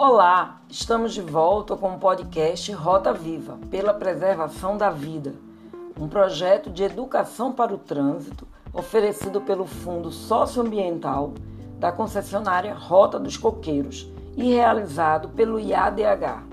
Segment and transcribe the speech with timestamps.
[0.00, 5.34] Olá, estamos de volta com o podcast Rota Viva pela Preservação da Vida,
[5.98, 11.32] um projeto de educação para o trânsito oferecido pelo Fundo Socioambiental
[11.80, 16.44] da concessionária Rota dos Coqueiros e realizado pelo IADH.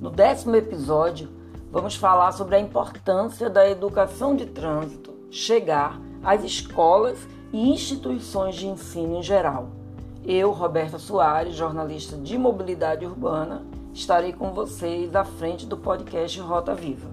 [0.00, 1.28] No décimo episódio,
[1.70, 7.20] vamos falar sobre a importância da educação de trânsito chegar às escolas
[7.52, 9.79] e instituições de ensino em geral.
[10.24, 16.74] Eu, Roberta Soares, jornalista de mobilidade urbana, estarei com vocês à frente do podcast Rota
[16.74, 17.08] Viva.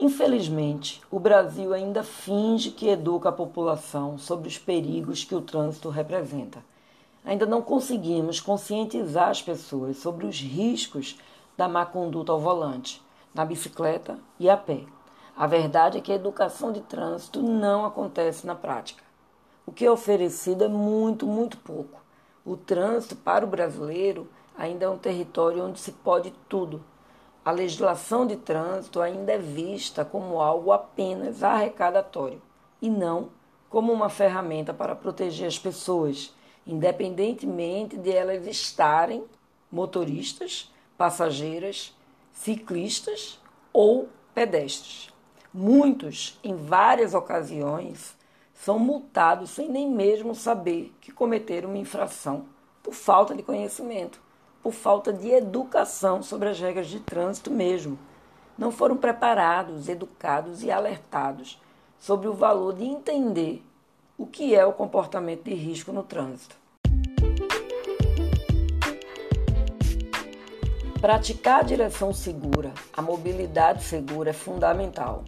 [0.00, 5.88] Infelizmente, o Brasil ainda finge que educa a população sobre os perigos que o trânsito
[5.88, 6.58] representa.
[7.24, 11.16] Ainda não conseguimos conscientizar as pessoas sobre os riscos
[11.56, 13.00] da má conduta ao volante,
[13.32, 14.80] na bicicleta e a pé.
[15.36, 19.02] A verdade é que a educação de trânsito não acontece na prática.
[19.66, 22.00] O que é oferecido é muito, muito pouco.
[22.44, 26.84] O trânsito para o brasileiro ainda é um território onde se pode tudo
[27.44, 32.40] a legislação de trânsito ainda é vista como algo apenas arrecadatório
[32.80, 33.30] e não
[33.68, 36.32] como uma ferramenta para proteger as pessoas,
[36.64, 39.24] independentemente de elas estarem
[39.72, 41.96] motoristas, passageiras,
[42.32, 43.40] ciclistas
[43.72, 45.11] ou pedestres.
[45.52, 48.16] Muitos, em várias ocasiões,
[48.54, 52.46] são multados sem nem mesmo saber que cometeram uma infração
[52.82, 54.20] por falta de conhecimento
[54.62, 57.98] por falta de educação sobre as regras de trânsito mesmo.
[58.56, 61.60] Não foram preparados, educados e alertados
[61.98, 63.64] sobre o valor de entender
[64.16, 66.56] o que é o comportamento de risco no trânsito.
[71.00, 75.24] Praticar a direção segura, a mobilidade segura é fundamental.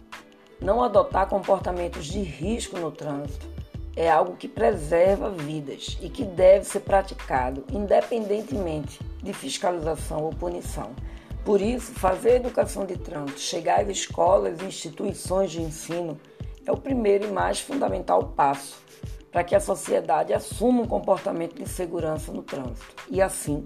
[0.65, 3.47] Não adotar comportamentos de risco no trânsito
[3.95, 10.95] é algo que preserva vidas e que deve ser praticado independentemente de fiscalização ou punição.
[11.45, 16.19] Por isso, fazer a educação de trânsito chegar às escolas e instituições de ensino
[16.65, 18.81] é o primeiro e mais fundamental passo
[19.31, 23.65] para que a sociedade assuma um comportamento de segurança no trânsito e, assim,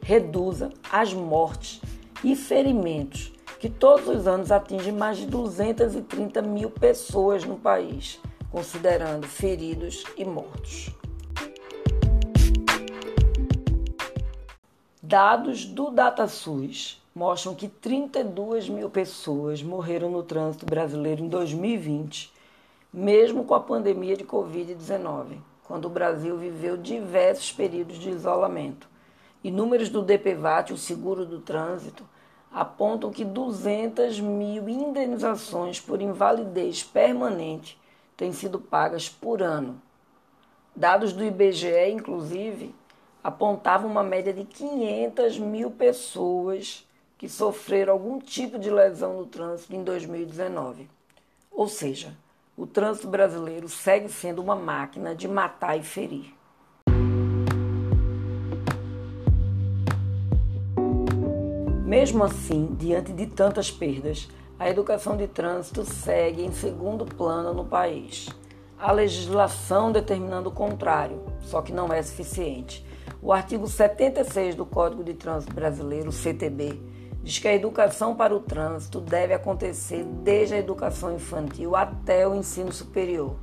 [0.00, 1.80] reduza as mortes
[2.22, 8.20] e ferimentos que todos os anos atingem mais de 230 mil pessoas no país
[8.50, 10.90] considerando feridos e mortos.
[15.02, 22.32] Dados do DataSUS mostram que 32 mil pessoas morreram no trânsito brasileiro em 2020,
[22.92, 28.88] mesmo com a pandemia de Covid-19, quando o Brasil viveu diversos períodos de isolamento.
[29.42, 32.04] E números do DPVAT, o seguro do trânsito,
[32.52, 37.78] apontam que 200 mil indenizações por invalidez permanente
[38.16, 39.80] têm sido pagas por ano.
[40.74, 42.74] Dados do IBGE, inclusive,
[43.22, 46.86] apontavam uma média de 500 mil pessoas
[47.18, 50.88] que sofreram algum tipo de lesão no trânsito em 2019.
[51.50, 52.16] Ou seja,
[52.56, 56.37] o trânsito brasileiro segue sendo uma máquina de matar e ferir.
[61.88, 64.28] Mesmo assim, diante de tantas perdas,
[64.58, 68.28] a educação de trânsito segue em segundo plano no país.
[68.78, 72.84] A legislação determinando o contrário, só que não é suficiente.
[73.22, 76.78] O artigo 76 do Código de Trânsito Brasileiro, CTB,
[77.22, 82.34] diz que a educação para o trânsito deve acontecer desde a educação infantil até o
[82.34, 83.34] ensino superior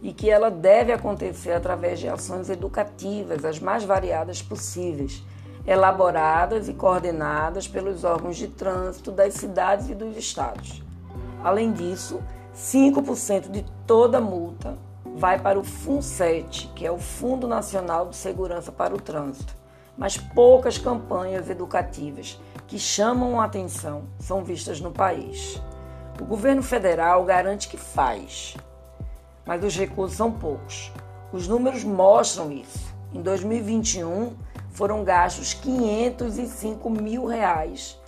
[0.00, 5.22] e que ela deve acontecer através de ações educativas as mais variadas possíveis
[5.66, 10.82] elaboradas e coordenadas pelos órgãos de trânsito das cidades e dos estados.
[11.42, 12.22] Além disso,
[12.54, 14.78] 5% de toda multa
[15.16, 19.54] vai para o FUNSET, que é o Fundo Nacional de Segurança para o Trânsito.
[19.96, 25.60] Mas poucas campanhas educativas que chamam a atenção são vistas no país.
[26.20, 28.56] O governo federal garante que faz,
[29.44, 30.92] mas os recursos são poucos.
[31.32, 32.94] Os números mostram isso.
[33.12, 34.34] Em 2021,
[34.76, 37.98] foram gastos 505 mil reais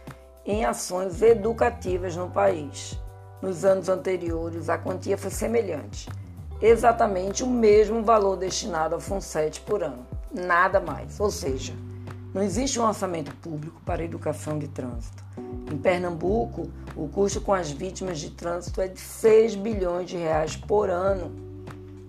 [0.44, 3.00] em ações educativas no país.
[3.40, 6.10] Nos anos anteriores, a quantia foi semelhante,
[6.60, 11.18] exatamente o mesmo valor destinado ao FUNSET por ano, nada mais.
[11.18, 11.72] Ou seja,
[12.34, 15.24] não existe um orçamento público para a educação de trânsito.
[15.72, 20.54] Em Pernambuco, o custo com as vítimas de trânsito é de 6 bilhões de reais
[20.54, 21.47] por ano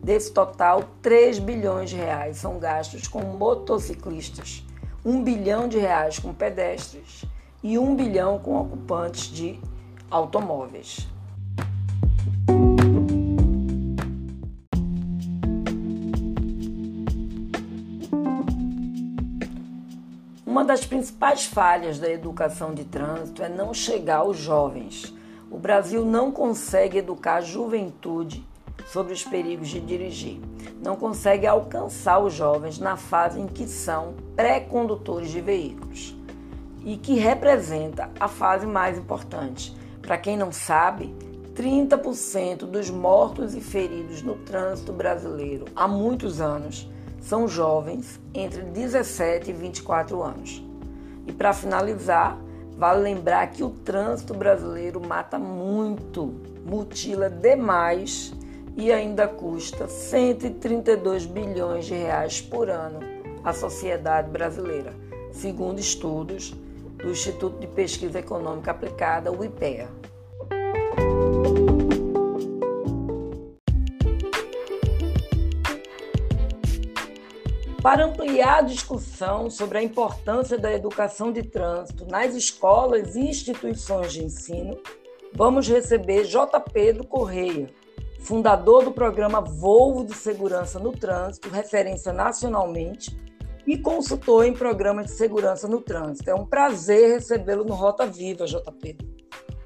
[0.02, 4.66] Desse total, 3 bilhões de reais são gastos com motociclistas,
[5.06, 7.26] 1 bilhão de reais com pedestres
[7.62, 9.60] e 1 bilhão com ocupantes de
[10.10, 11.08] automóveis.
[20.46, 25.14] Uma das principais falhas da educação de trânsito é não chegar aos jovens.
[25.52, 28.48] O Brasil não consegue educar a juventude
[28.88, 30.40] sobre os perigos de dirigir.
[30.84, 36.16] Não consegue alcançar os jovens na fase em que são pré-condutores de veículos
[36.84, 39.76] e que representa a fase mais importante.
[40.02, 41.14] Para quem não sabe,
[41.54, 46.90] 30% dos mortos e feridos no trânsito brasileiro há muitos anos
[47.20, 50.64] são jovens entre 17 e 24 anos.
[51.28, 52.40] E para finalizar,
[52.78, 56.34] vale lembrar que o trânsito brasileiro mata muito,
[56.66, 58.34] mutila demais
[58.80, 63.02] e ainda custa 132 bilhões de reais por ano
[63.44, 64.94] à sociedade brasileira,
[65.34, 66.52] segundo estudos
[66.96, 69.90] do Instituto de Pesquisa Econômica Aplicada, o IPEA.
[77.84, 84.14] Para ampliar a discussão sobre a importância da educação de trânsito nas escolas e instituições
[84.14, 84.78] de ensino,
[85.34, 86.60] vamos receber J.
[86.62, 87.70] Pedro Correia,
[88.20, 93.18] fundador do programa Volvo de Segurança no Trânsito, referência nacionalmente,
[93.66, 96.30] e consultor em programas de segurança no trânsito.
[96.30, 98.72] É um prazer recebê-lo no Rota Viva, J.
[98.72, 99.08] Pedro.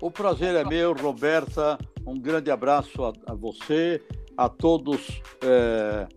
[0.02, 1.78] O prazer é meu, Roberta.
[2.06, 4.02] Um grande abraço a, a você,
[4.36, 5.22] a todos.
[5.42, 6.08] É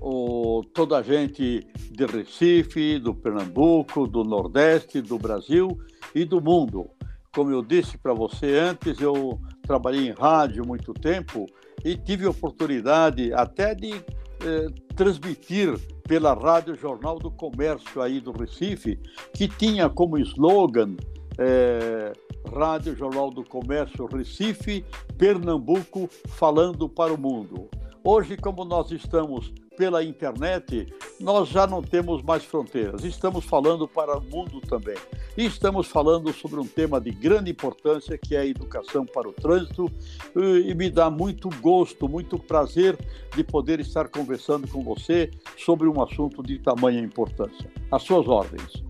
[0.00, 5.78] o, toda a gente de Recife, do Pernambuco, do Nordeste, do Brasil
[6.14, 6.90] e do mundo.
[7.34, 11.46] Como eu disse para você antes, eu trabalhei em rádio muito tempo
[11.84, 18.98] e tive oportunidade até de eh, transmitir pela Rádio Jornal do Comércio aí do Recife,
[19.32, 20.96] que tinha como slogan
[21.38, 22.12] eh,
[22.54, 24.84] Rádio Jornal do Comércio Recife,
[25.16, 27.68] Pernambuco, falando para o mundo.
[28.04, 30.86] Hoje, como nós estamos pela internet,
[31.20, 33.04] nós já não temos mais fronteiras.
[33.04, 34.96] Estamos falando para o mundo também.
[35.36, 39.32] E estamos falando sobre um tema de grande importância, que é a educação para o
[39.32, 39.90] trânsito.
[40.34, 42.96] E me dá muito gosto, muito prazer
[43.34, 47.70] de poder estar conversando com você sobre um assunto de tamanha importância.
[47.90, 48.84] As suas ordens.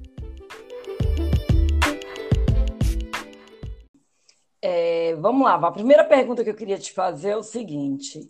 [4.61, 8.27] É, vamos lá, a primeira pergunta que eu queria te fazer é o seguinte: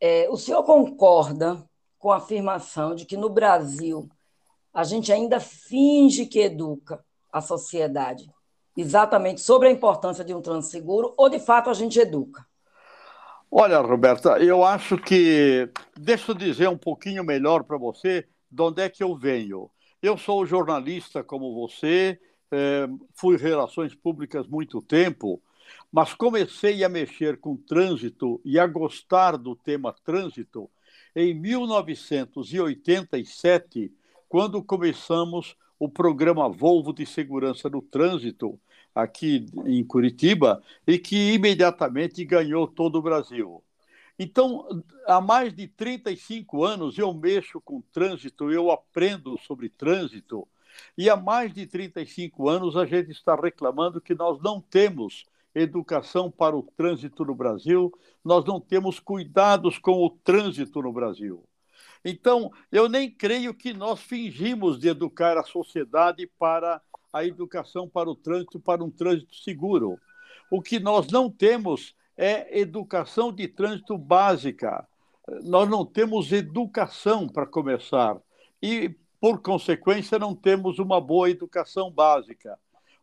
[0.00, 1.67] é, o senhor concorda
[1.98, 4.08] com a afirmação de que no Brasil
[4.72, 8.30] a gente ainda finge que educa a sociedade
[8.76, 12.46] exatamente sobre a importância de um trânsito seguro ou de fato a gente educa?
[13.50, 15.68] Olha, Roberta, eu acho que.
[15.98, 19.70] Deixa eu dizer um pouquinho melhor para você de onde é que eu venho.
[20.02, 22.20] Eu sou jornalista como você,
[22.52, 25.42] é, fui relações públicas muito tempo,
[25.90, 30.70] mas comecei a mexer com trânsito e a gostar do tema trânsito
[31.20, 33.92] em 1987,
[34.28, 38.56] quando começamos o programa Volvo de Segurança no Trânsito,
[38.94, 43.60] aqui em Curitiba, e que imediatamente ganhou todo o Brasil.
[44.16, 50.46] Então, há mais de 35 anos eu mexo com trânsito, eu aprendo sobre trânsito,
[50.96, 55.24] e há mais de 35 anos a gente está reclamando que nós não temos
[55.60, 57.92] educação para o trânsito no Brasil,
[58.24, 61.44] nós não temos cuidados com o trânsito no Brasil.
[62.04, 66.80] Então, eu nem creio que nós fingimos de educar a sociedade para
[67.12, 69.98] a educação para o trânsito, para um trânsito seguro.
[70.50, 74.86] O que nós não temos é educação de trânsito básica.
[75.42, 78.16] Nós não temos educação para começar.
[78.62, 82.58] E, por consequência, não temos uma boa educação básica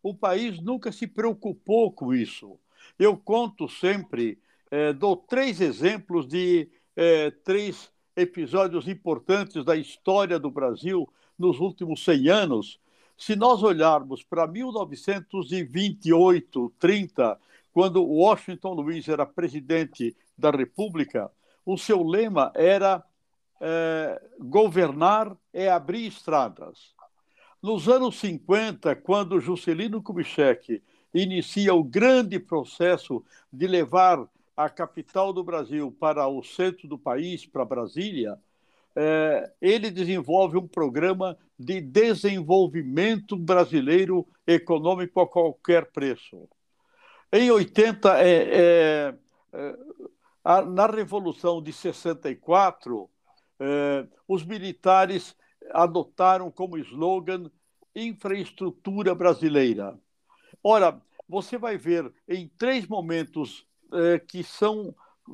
[0.07, 2.59] o país nunca se preocupou com isso.
[2.99, 4.37] Eu conto sempre,
[4.69, 12.03] é, dou três exemplos de é, três episódios importantes da história do Brasil nos últimos
[12.03, 12.79] 100 anos.
[13.17, 17.39] Se nós olharmos para 1928, 30,
[17.73, 21.31] quando Washington Luiz era presidente da República,
[21.65, 23.03] o seu lema era
[23.59, 26.93] é, governar é abrir estradas.
[27.65, 34.23] Nos anos 50, quando Juscelino Kubitschek inicia o grande processo de levar
[34.55, 38.37] a capital do Brasil para o centro do país, para Brasília,
[38.95, 46.47] é, ele desenvolve um programa de desenvolvimento brasileiro econômico a qualquer preço.
[47.33, 49.15] Em 80, é, é,
[49.53, 49.75] é,
[50.43, 53.09] a, na Revolução de 64,
[53.59, 55.35] é, os militares
[55.71, 57.49] adotaram como slogan
[57.95, 59.97] infraestrutura brasileira.
[60.63, 64.93] Ora, você vai ver em três momentos eh, que são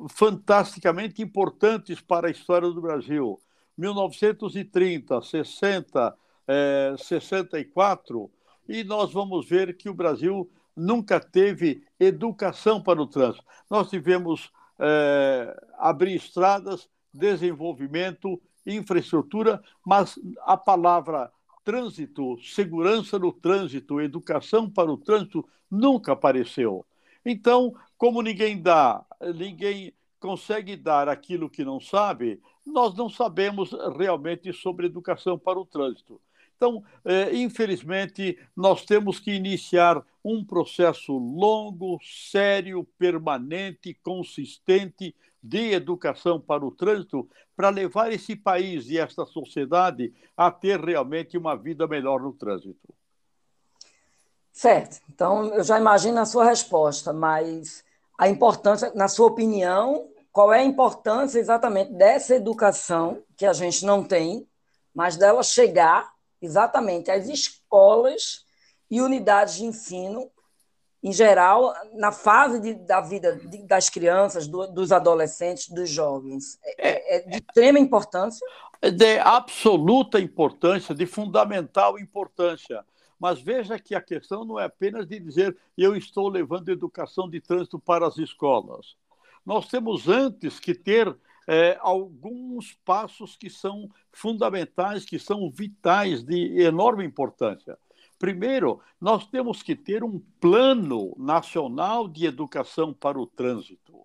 [0.10, 3.40] fantasticamente importantes para a história do Brasil:
[3.78, 6.16] 1930, 60,
[6.48, 8.32] é, 64
[8.68, 13.44] e nós vamos ver que o Brasil nunca teve educação para o trânsito.
[13.70, 21.32] Nós tivemos é, abrir estradas, desenvolvimento, infraestrutura, mas a palavra
[21.64, 26.86] trânsito, segurança no trânsito, educação para o trânsito nunca apareceu.
[27.26, 34.52] Então, como ninguém dá, ninguém consegue dar aquilo que não sabe, nós não sabemos realmente
[34.54, 36.20] sobre educação para o trânsito.
[36.62, 46.40] Então, é, infelizmente, nós temos que iniciar um processo longo, sério, permanente, consistente de educação
[46.40, 51.88] para o trânsito para levar esse país e esta sociedade a ter realmente uma vida
[51.88, 52.94] melhor no trânsito.
[54.52, 55.02] Certo.
[55.10, 57.84] Então, eu já imagino a sua resposta, mas
[58.20, 63.84] a importância, na sua opinião, qual é a importância exatamente dessa educação que a gente
[63.84, 64.48] não tem,
[64.94, 68.46] mas dela chegar exatamente às escolas
[68.90, 70.30] e unidades de ensino,
[71.04, 76.60] em geral, na fase de, da vida de, das crianças, do, dos adolescentes, dos jovens.
[76.64, 78.46] É, é, é de extrema importância?
[78.82, 82.86] É de absoluta importância, de fundamental importância.
[83.20, 87.40] Mas veja que a questão não é apenas de dizer eu estou levando educação de
[87.40, 88.96] trânsito para as escolas.
[89.46, 91.16] Nós temos antes que ter
[91.52, 97.78] é, alguns passos que são fundamentais, que são vitais, de enorme importância.
[98.18, 104.00] Primeiro, nós temos que ter um plano nacional de educação para o trânsito.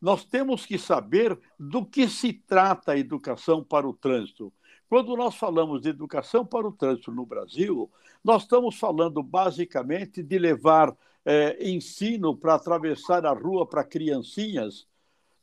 [0.00, 4.52] Nós temos que saber do que se trata a educação para o trânsito.
[4.88, 7.88] Quando nós falamos de educação para o trânsito no Brasil,
[8.24, 10.92] nós estamos falando basicamente de levar
[11.24, 14.90] é, ensino para atravessar a rua para criancinhas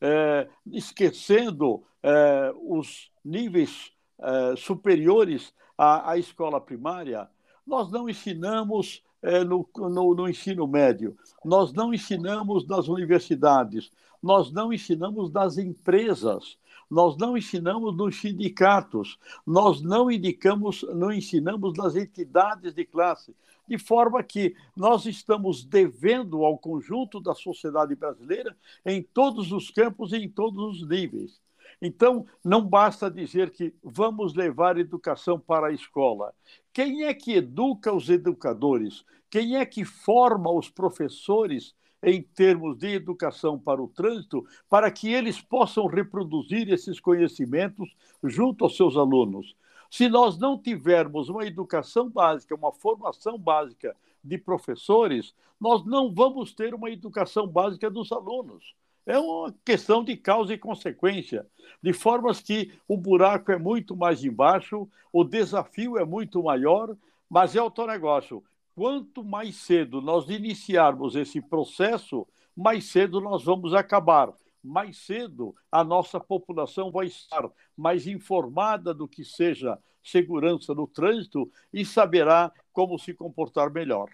[0.02, 7.30] é, esquecendo é, os níveis é, superiores à, à, escola primária,
[7.66, 9.04] nós não ensinamos
[9.46, 13.92] no, no, no ensino médio, nós não ensinamos nas universidades,
[14.24, 16.58] nós não ensinamos nas empresas,
[16.90, 23.36] nós não ensinamos nos sindicatos, nós não indicamos, não ensinamos nas entidades de classe,
[23.68, 30.12] de forma que nós estamos devendo ao conjunto da sociedade brasileira em todos os campos
[30.12, 31.40] e em todos os níveis.
[31.82, 36.34] Então, não basta dizer que vamos levar educação para a escola.
[36.74, 39.06] Quem é que educa os educadores?
[39.30, 45.12] Quem é que forma os professores em termos de educação para o trânsito, para que
[45.12, 49.56] eles possam reproduzir esses conhecimentos junto aos seus alunos?
[49.90, 56.54] Se nós não tivermos uma educação básica, uma formação básica de professores, nós não vamos
[56.54, 58.76] ter uma educação básica dos alunos.
[59.06, 61.46] É uma questão de causa e consequência,
[61.82, 66.96] de formas que o buraco é muito mais embaixo, o desafio é muito maior,
[67.28, 68.44] mas é o negócio.
[68.80, 74.34] Quanto mais cedo nós iniciarmos esse processo, mais cedo nós vamos acabar
[74.64, 81.52] mais cedo a nossa população vai estar mais informada do que seja segurança no trânsito
[81.74, 84.10] e saberá como se comportar melhor.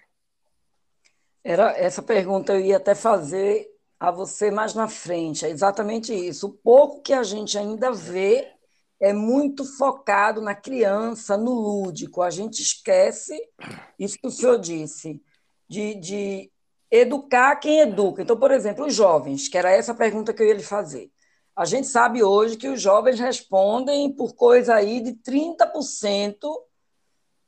[1.43, 3.69] Era essa pergunta eu ia até fazer
[3.99, 6.47] a você mais na frente, é exatamente isso.
[6.47, 8.54] O pouco que a gente ainda vê
[8.99, 12.21] é muito focado na criança, no lúdico.
[12.21, 13.37] A gente esquece
[13.99, 15.21] isso que o senhor disse,
[15.67, 16.51] de, de
[16.89, 18.21] educar quem educa.
[18.21, 21.11] Então, por exemplo, os jovens, que era essa pergunta que eu ia lhe fazer.
[21.55, 26.35] A gente sabe hoje que os jovens respondem por coisa aí de 30%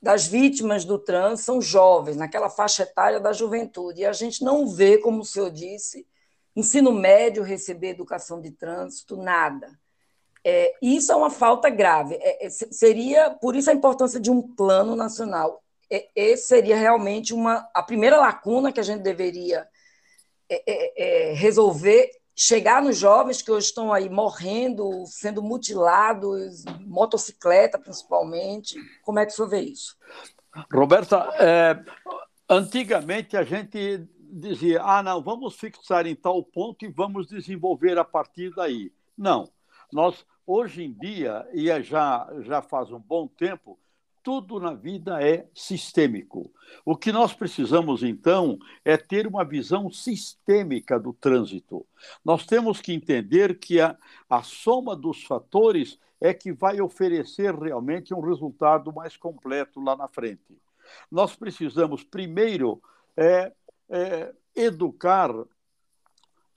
[0.00, 4.02] das vítimas do trans são jovens, naquela faixa etária da juventude.
[4.02, 6.06] E a gente não vê, como o senhor disse,
[6.54, 9.78] ensino médio receber educação de trânsito, nada.
[10.44, 12.14] É, isso é uma falta grave.
[12.20, 15.62] É, é, seria por isso a importância de um plano nacional
[16.14, 19.66] esse seria realmente uma a primeira lacuna que a gente deveria
[20.48, 27.78] é, é, é, resolver chegar nos jovens que hoje estão aí morrendo, sendo mutilados, motocicleta
[27.78, 28.76] principalmente.
[29.02, 29.96] Como é que o senhor vê isso?
[30.72, 31.82] Roberta, é,
[32.48, 38.04] antigamente a gente dizia, ah, não, vamos fixar em tal ponto e vamos desenvolver a
[38.04, 38.92] partir daí.
[39.16, 39.50] Não,
[39.92, 43.78] nós hoje em dia, e é já, já faz um bom tempo,
[44.22, 46.52] tudo na vida é sistêmico.
[46.84, 51.86] O que nós precisamos, então, é ter uma visão sistêmica do trânsito.
[52.24, 53.96] Nós temos que entender que a,
[54.28, 60.08] a soma dos fatores é que vai oferecer realmente um resultado mais completo lá na
[60.08, 60.60] frente.
[61.10, 62.82] Nós precisamos, primeiro,
[63.16, 63.52] é,
[63.88, 65.30] é, educar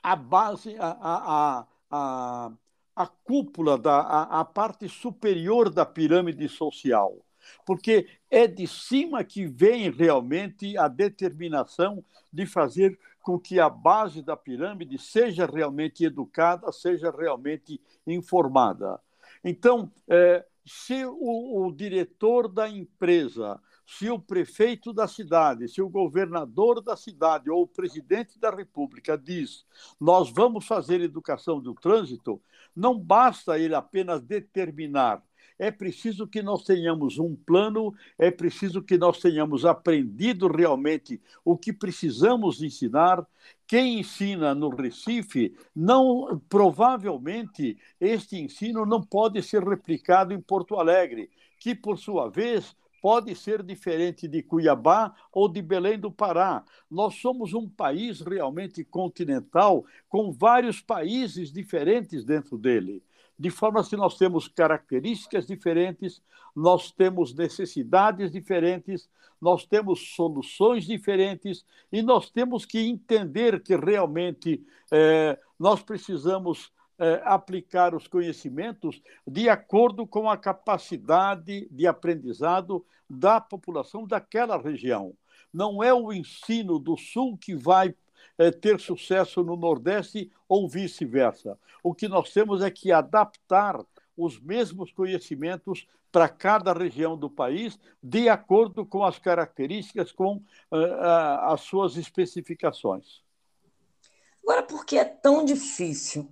[0.02, 2.52] a base, a, a, a,
[2.96, 7.18] a cúpula, da, a, a parte superior da pirâmide social
[7.66, 14.22] porque é de cima que vem realmente a determinação de fazer com que a base
[14.22, 19.00] da pirâmide seja realmente educada, seja realmente informada.
[19.44, 23.60] Então, é, se o, o diretor da empresa
[23.98, 29.18] se o prefeito da cidade, se o governador da cidade ou o presidente da República
[29.18, 29.66] diz
[30.00, 32.42] nós vamos fazer educação do trânsito,
[32.74, 35.22] não basta ele apenas determinar.
[35.60, 41.58] É preciso que nós tenhamos um plano, é preciso que nós tenhamos aprendido realmente o
[41.58, 43.28] que precisamos ensinar.
[43.68, 51.30] Quem ensina no Recife, não provavelmente este ensino não pode ser replicado em Porto Alegre,
[51.60, 56.64] que por sua vez pode ser diferente de Cuiabá ou de Belém do Pará.
[56.90, 63.04] Nós somos um país realmente continental, com vários países diferentes dentro dele.
[63.38, 66.22] De forma que nós temos características diferentes,
[66.56, 69.10] nós temos necessidades diferentes,
[69.42, 76.72] nós temos soluções diferentes e nós temos que entender que realmente é, nós precisamos
[77.24, 85.14] aplicar os conhecimentos de acordo com a capacidade de aprendizado da população daquela região.
[85.54, 87.94] Não é o ensino do Sul que vai
[88.38, 91.60] é, ter sucesso no Nordeste ou vice-versa.
[91.84, 93.80] O que nós temos é que adaptar
[94.16, 100.76] os mesmos conhecimentos para cada região do país, de acordo com as características, com uh,
[101.44, 103.22] as suas especificações.
[104.44, 106.30] Agora, por que é tão difícil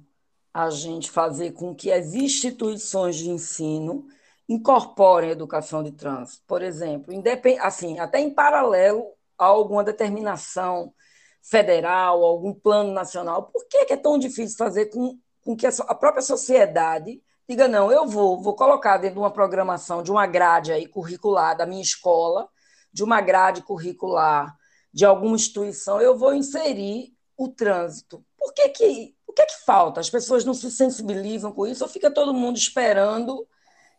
[0.53, 4.06] a gente fazer com que as instituições de ensino
[4.48, 6.44] incorporem a educação de trânsito.
[6.48, 7.13] Por exemplo,
[7.62, 9.06] assim, até em paralelo
[9.38, 10.94] a alguma determinação
[11.41, 16.22] federal, algum plano nacional, por que é tão difícil fazer com, com que a própria
[16.22, 20.88] sociedade diga, não, eu vou, vou colocar dentro de uma programação, de uma grade aí
[20.88, 22.48] curricular da minha escola,
[22.92, 24.55] de uma grade curricular
[24.92, 28.24] de alguma instituição, eu vou inserir o trânsito.
[28.38, 30.00] Por que que o que é que falta?
[30.00, 33.48] As pessoas não se sensibilizam com isso ou fica todo mundo esperando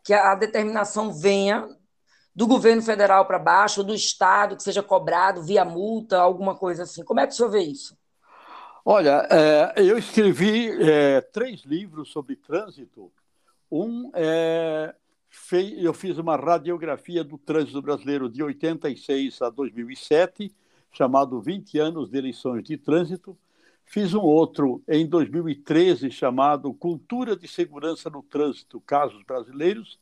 [0.05, 1.69] que a determinação venha
[2.35, 6.83] do governo federal para baixo, ou do Estado, que seja cobrado via multa, alguma coisa
[6.83, 7.05] assim?
[7.05, 7.97] Como é que o senhor vê isso?
[8.85, 13.13] Olha, é, eu escrevi é, três livros sobre trânsito.
[13.71, 14.95] Um é,
[15.79, 20.53] eu fiz uma radiografia do trânsito brasileiro de 86 a 2007,
[20.91, 23.39] chamado 20 anos de eleições de trânsito.
[23.91, 29.99] Fiz um outro em 2013 chamado Cultura de Segurança no Trânsito, Casos Brasileiros,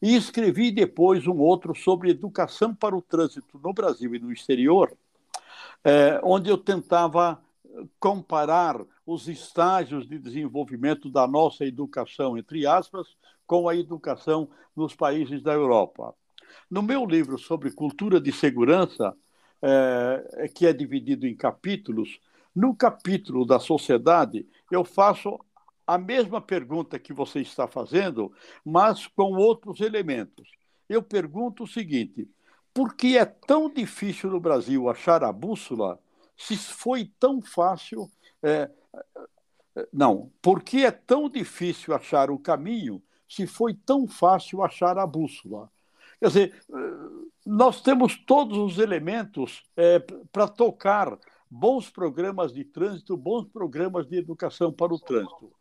[0.00, 4.90] e escrevi depois um outro sobre educação para o trânsito no Brasil e no exterior,
[5.84, 7.38] é, onde eu tentava
[8.00, 15.42] comparar os estágios de desenvolvimento da nossa educação, entre aspas, com a educação nos países
[15.42, 16.14] da Europa.
[16.70, 19.14] No meu livro sobre cultura de segurança,
[19.60, 22.18] é, que é dividido em capítulos,
[22.56, 25.38] no capítulo da sociedade, eu faço
[25.86, 28.32] a mesma pergunta que você está fazendo,
[28.64, 30.50] mas com outros elementos.
[30.88, 32.26] Eu pergunto o seguinte:
[32.72, 36.00] por que é tão difícil no Brasil achar a bússola
[36.34, 38.10] se foi tão fácil?
[38.42, 38.70] É,
[39.92, 45.06] não, por que é tão difícil achar o caminho se foi tão fácil achar a
[45.06, 45.70] bússola?
[46.18, 46.64] Quer dizer,
[47.44, 49.98] nós temos todos os elementos é,
[50.32, 51.18] para tocar
[51.50, 55.52] bons programas de trânsito, bons programas de educação para o trânsito.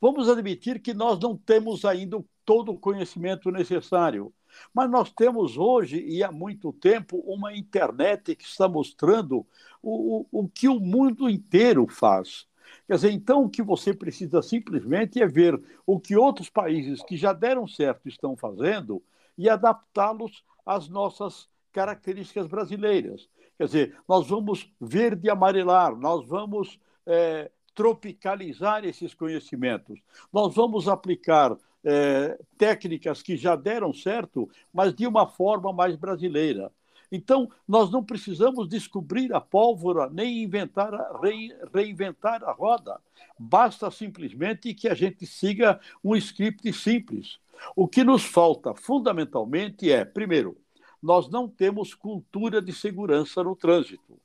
[0.00, 4.32] Vamos admitir que nós não temos ainda todo o conhecimento necessário,
[4.74, 9.46] mas nós temos hoje, e há muito tempo, uma internet que está mostrando
[9.82, 12.48] o, o, o que o mundo inteiro faz.
[12.86, 17.16] Quer dizer, então o que você precisa simplesmente é ver o que outros países que
[17.16, 19.02] já deram certo estão fazendo
[19.36, 23.28] e adaptá-los às nossas características brasileiras.
[23.60, 30.00] Quer dizer, nós vamos verde amarelar, nós vamos é, tropicalizar esses conhecimentos,
[30.32, 36.72] nós vamos aplicar é, técnicas que já deram certo, mas de uma forma mais brasileira.
[37.12, 42.98] Então, nós não precisamos descobrir a pólvora nem inventar, re, reinventar a roda.
[43.38, 47.38] Basta simplesmente que a gente siga um script simples.
[47.76, 50.56] O que nos falta, fundamentalmente, é, primeiro,
[51.02, 54.20] nós não temos cultura de segurança no trânsito.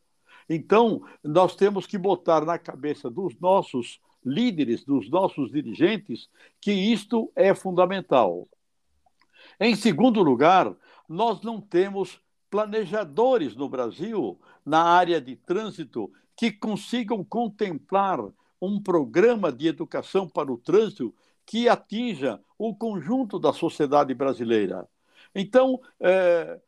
[0.50, 7.32] Então, nós temos que botar na cabeça dos nossos líderes, dos nossos dirigentes, que isto
[7.36, 8.48] é fundamental.
[9.60, 10.76] Em segundo lugar,
[11.08, 18.20] nós não temos planejadores no Brasil, na área de trânsito, que consigam contemplar
[18.62, 21.14] um programa de educação para o trânsito
[21.46, 24.88] que atinja o conjunto da sociedade brasileira.
[25.34, 26.60] Então, é,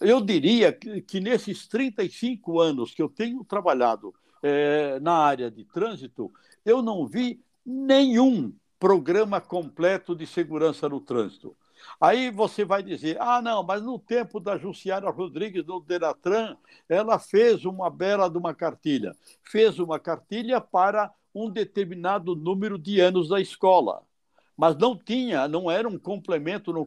[0.00, 5.64] eu diria que, que, nesses 35 anos que eu tenho trabalhado é, na área de
[5.64, 6.32] trânsito,
[6.64, 11.56] eu não vi nenhum programa completo de segurança no trânsito.
[12.00, 16.56] Aí você vai dizer: ah, não, mas no tempo da Jussiara Rodrigues do Denatran,
[16.88, 19.16] ela fez uma bela de uma cartilha.
[19.42, 24.02] Fez uma cartilha para um determinado número de anos da escola.
[24.62, 26.86] Mas não tinha, não era um complemento, não,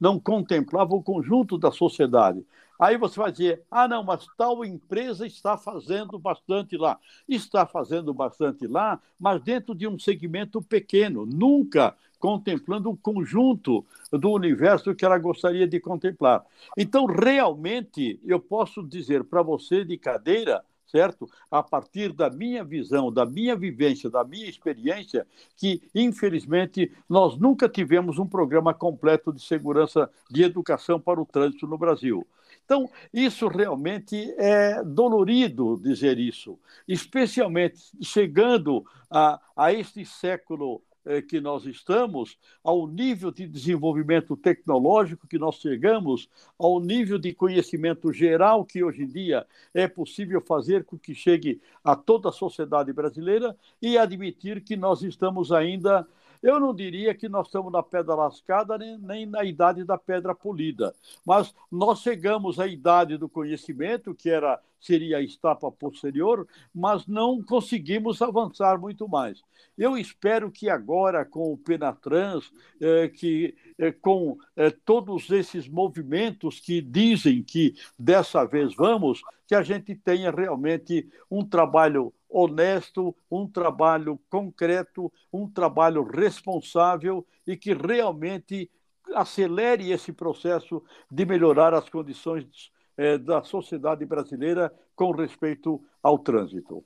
[0.00, 2.46] não contemplava o conjunto da sociedade.
[2.78, 6.96] Aí você vai dizer: ah, não, mas tal empresa está fazendo bastante lá.
[7.28, 14.30] Está fazendo bastante lá, mas dentro de um segmento pequeno, nunca contemplando o conjunto do
[14.30, 16.44] universo que ela gostaria de contemplar.
[16.78, 21.28] Então, realmente, eu posso dizer para você de cadeira certo?
[21.50, 25.26] A partir da minha visão, da minha vivência, da minha experiência,
[25.56, 31.66] que infelizmente nós nunca tivemos um programa completo de segurança de educação para o trânsito
[31.66, 32.26] no Brasil.
[32.64, 40.82] Então, isso realmente é dolorido dizer isso, especialmente chegando a, a este século
[41.28, 48.12] que nós estamos, ao nível de desenvolvimento tecnológico que nós chegamos, ao nível de conhecimento
[48.12, 52.92] geral que hoje em dia é possível fazer com que chegue a toda a sociedade
[52.92, 56.06] brasileira e admitir que nós estamos ainda
[56.42, 60.34] eu não diria que nós estamos na pedra lascada nem, nem na idade da pedra
[60.34, 67.06] polida, mas nós chegamos à idade do conhecimento, que era seria a etapa posterior, mas
[67.06, 69.40] não conseguimos avançar muito mais.
[69.78, 76.58] Eu espero que agora, com o Penatrans, eh, que, eh, com eh, todos esses movimentos
[76.58, 83.46] que dizem que dessa vez vamos, que a gente tenha realmente um trabalho honesto, um
[83.46, 88.70] trabalho concreto, um trabalho responsável e que realmente
[89.14, 96.84] acelere esse processo de melhorar as condições é, da sociedade brasileira com respeito ao trânsito.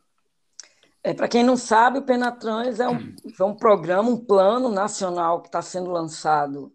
[1.03, 5.41] É, Para quem não sabe, o Penatrans é um, é um programa, um plano nacional
[5.41, 6.73] que está sendo lançado,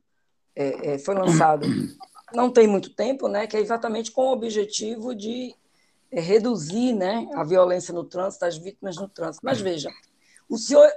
[0.55, 1.65] é, é, foi lançado
[2.33, 5.53] não tem muito tempo, né, que é exatamente com o objetivo de
[6.11, 9.45] é reduzir né, a violência no trânsito, as vítimas no trânsito.
[9.45, 9.89] Mas veja,
[10.49, 10.89] o senhor.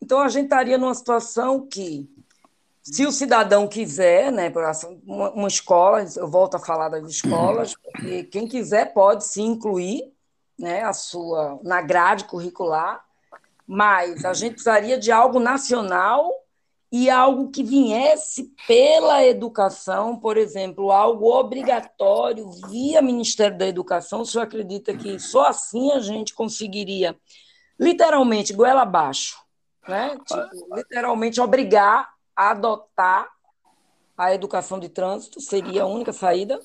[0.00, 2.08] Então a gente estaria numa situação que,
[2.82, 4.52] se o cidadão quiser, né,
[5.04, 10.12] uma, uma escola, eu volto a falar das escolas, porque quem quiser pode se incluir
[10.58, 13.04] né, a sua, na grade curricular,
[13.66, 16.30] mas a gente precisaria de algo nacional
[16.98, 24.22] e algo que viesse pela educação, por exemplo, algo obrigatório via Ministério da Educação.
[24.22, 27.14] O senhor acredita que só assim a gente conseguiria,
[27.78, 29.36] literalmente, goela abaixo,
[29.86, 30.16] né?
[30.26, 33.28] Tipo, literalmente obrigar a adotar
[34.16, 36.58] a educação de trânsito seria a única saída?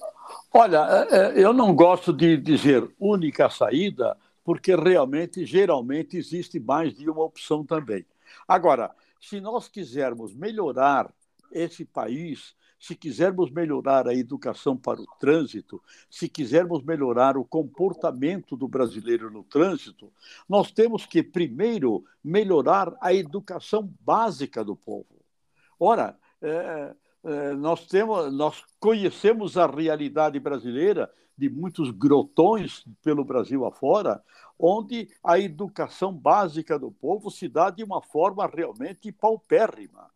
[0.54, 4.16] Olha, é, é, eu não gosto de dizer única saída,
[4.46, 8.06] porque realmente, geralmente, existe mais de uma opção também.
[8.48, 11.14] Agora, se nós quisermos melhorar
[11.52, 18.58] esse país, se quisermos melhorar a educação para o trânsito, se quisermos melhorar o comportamento
[18.58, 20.12] do brasileiro no trânsito,
[20.50, 25.24] nós temos que, primeiro, melhorar a educação básica do povo.
[25.80, 33.66] Ora, é, é, nós, temos, nós conhecemos a realidade brasileira de muitos grotões pelo Brasil
[33.66, 34.24] afora,
[34.60, 40.08] onde a educação básica do povo se dá de uma forma realmente paupérrima.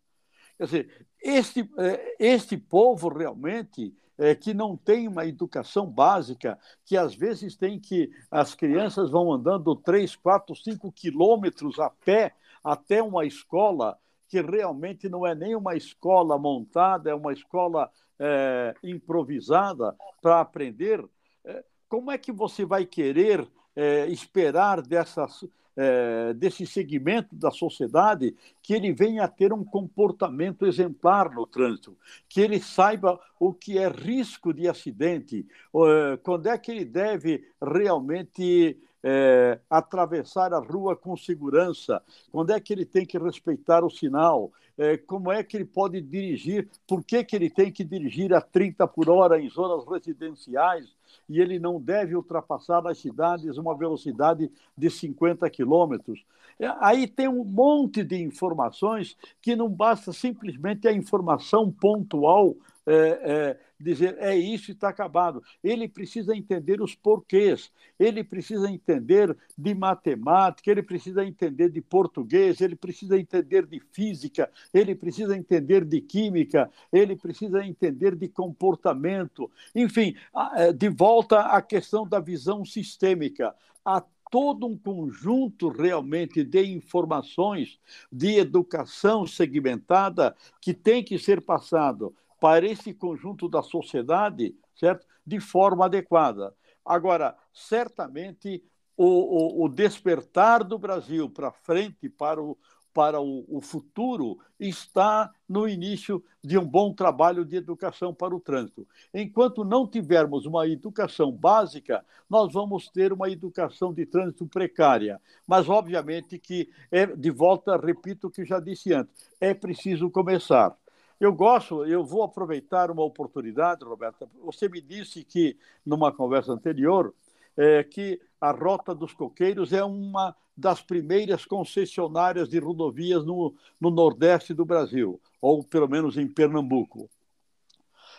[0.56, 6.96] Quer dizer, este, é, este povo realmente é, que não tem uma educação básica, que
[6.96, 8.08] às vezes tem que.
[8.30, 15.08] As crianças vão andando 3, 4, 5 quilômetros a pé até uma escola, que realmente
[15.08, 21.04] não é nem uma escola montada, é uma escola é, improvisada para aprender.
[21.46, 25.44] É, como é que você vai querer é, esperar dessas,
[25.76, 31.96] é, desse segmento da sociedade que ele venha a ter um comportamento exemplar no trânsito,
[32.28, 37.44] que ele saiba o que é risco de acidente, é, quando é que ele deve
[37.62, 38.76] realmente
[39.08, 44.50] é, atravessar a rua com segurança, quando é que ele tem que respeitar o sinal,
[44.76, 48.40] é, como é que ele pode dirigir, por que, que ele tem que dirigir a
[48.40, 50.92] 30 por hora em zonas residenciais,
[51.28, 56.24] e ele não deve ultrapassar nas cidades uma velocidade de 50 quilômetros.
[56.58, 62.96] É, aí tem um monte de informações que não basta simplesmente a informação pontual é,
[62.96, 65.42] é, dizer é isso e está acabado.
[65.62, 72.60] Ele precisa entender os porquês, ele precisa entender de matemática, ele precisa entender de português,
[72.60, 79.50] ele precisa entender de física, ele precisa entender de química, ele precisa entender de comportamento,
[79.74, 80.14] enfim,
[80.54, 83.54] é, de volta à questão da visão sistêmica.
[83.84, 87.78] A todo um conjunto realmente de informações
[88.10, 95.06] de educação segmentada que tem que ser passado para esse conjunto da sociedade, certo?
[95.26, 96.54] De forma adequada.
[96.84, 98.62] Agora, certamente
[98.96, 102.56] o, o, o despertar do Brasil para frente, para o,
[102.96, 108.40] para o, o, futuro está no início de um bom trabalho de educação para o
[108.40, 108.88] trânsito.
[109.12, 115.20] Enquanto não tivermos uma educação básica, nós vamos ter uma educação de trânsito precária.
[115.46, 120.74] Mas, obviamente, que é de volta, repito o que já disse antes, é preciso começar.
[121.18, 124.28] Eu gosto, eu vou aproveitar uma oportunidade, Roberta.
[124.44, 127.14] Você me disse que, numa conversa anterior,
[127.56, 133.90] é, que a Rota dos Coqueiros é uma das primeiras concessionárias de rodovias no, no
[133.90, 137.08] Nordeste do Brasil, ou pelo menos em Pernambuco.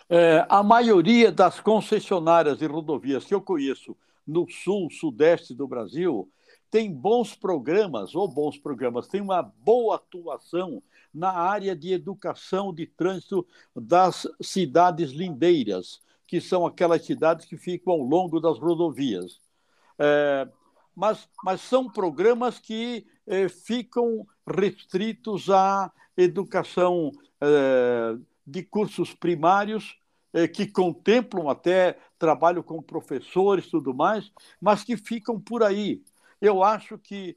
[0.09, 6.29] É, a maioria das concessionárias de rodovias que eu conheço no sul, sudeste do Brasil,
[6.69, 10.81] tem bons programas, ou bons programas, tem uma boa atuação
[11.13, 17.93] na área de educação de trânsito das cidades lindeiras, que são aquelas cidades que ficam
[17.93, 19.39] ao longo das rodovias.
[19.99, 20.47] É,
[20.97, 29.99] mas, mas são programas que eh, ficam restritos à educação eh, de cursos primários,
[30.33, 36.03] eh, que contemplam até trabalho com professores e tudo mais, mas que ficam por aí.
[36.41, 37.35] Eu acho que,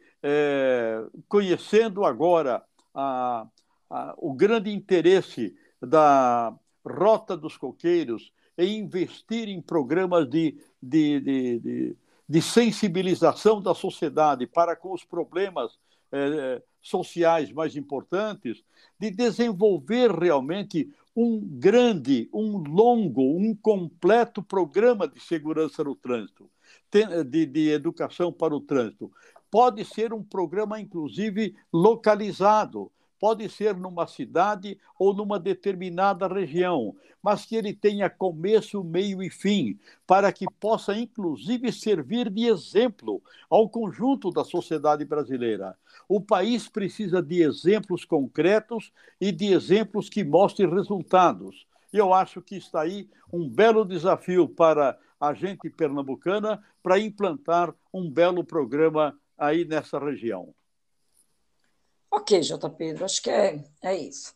[1.27, 2.63] conhecendo agora
[2.95, 3.47] a,
[3.89, 11.59] a, o grande interesse da Rota dos Coqueiros em investir em programas de, de, de,
[11.61, 11.97] de
[12.31, 15.77] de sensibilização da sociedade para com os problemas
[16.13, 18.63] eh, sociais mais importantes,
[18.97, 26.49] de desenvolver realmente um grande, um longo, um completo programa de segurança no trânsito,
[27.29, 29.11] de, de educação para o trânsito.
[29.51, 37.45] Pode ser um programa, inclusive, localizado, pode ser numa cidade ou numa determinada região, mas
[37.45, 43.69] que ele tenha começo, meio e fim, para que possa, inclusive, servir de exemplo ao
[43.69, 45.77] conjunto da sociedade brasileira.
[46.09, 51.67] O país precisa de exemplos concretos e de exemplos que mostrem resultados.
[51.93, 57.75] E eu acho que está aí um belo desafio para a gente pernambucana para implantar
[57.93, 60.55] um belo programa aí nessa região.
[62.11, 62.71] Ok, J.
[62.71, 64.35] Pedro, acho que é, é isso.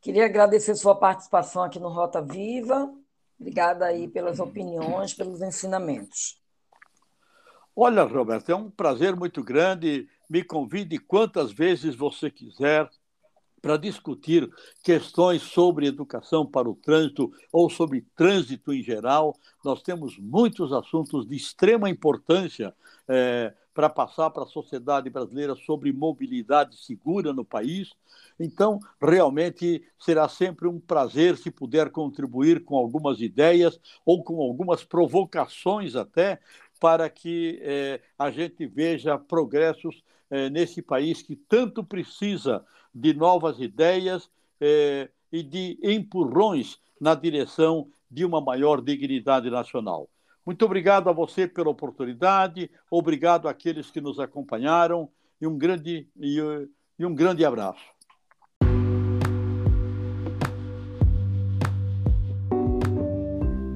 [0.00, 2.92] Queria agradecer sua participação aqui no Rota Viva.
[3.40, 6.40] Obrigada aí pelas opiniões, pelos ensinamentos.
[7.74, 10.08] Olha, Roberto, é um prazer muito grande.
[10.30, 12.88] Me convide quantas vezes você quiser
[13.60, 14.48] para discutir
[14.82, 19.34] questões sobre educação para o trânsito ou sobre trânsito em geral.
[19.64, 22.74] Nós temos muitos assuntos de extrema importância.
[23.08, 27.92] É, para passar para a sociedade brasileira sobre mobilidade segura no país.
[28.38, 34.84] Então, realmente será sempre um prazer se puder contribuir com algumas ideias ou com algumas
[34.84, 36.40] provocações até
[36.80, 43.58] para que eh, a gente veja progressos eh, nesse país que tanto precisa de novas
[43.58, 50.08] ideias eh, e de empurrões na direção de uma maior dignidade nacional.
[50.44, 55.08] Muito obrigado a você pela oportunidade, obrigado àqueles que nos acompanharam
[55.40, 56.38] e um grande, e,
[57.00, 57.94] um grande abraço.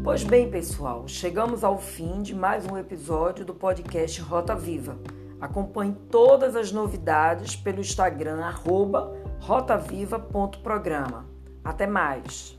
[0.04, 4.98] Pois bem, pessoal, chegamos ao fim de mais um episódio do podcast Rota Viva.
[5.40, 8.40] Acompanhe todas as novidades pelo Instagram,
[9.40, 11.26] rotaviva.programa.
[11.62, 12.58] Até mais!